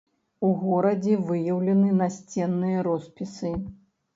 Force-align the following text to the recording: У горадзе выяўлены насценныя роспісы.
У 0.45 0.47
горадзе 0.61 1.17
выяўлены 1.27 1.91
насценныя 1.99 2.79
роспісы. 2.89 3.57